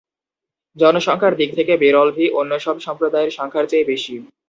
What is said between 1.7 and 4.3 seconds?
বেরলভী অন্য সব সম্প্রদায়ের সংখ্যার চেয়ে বেশি।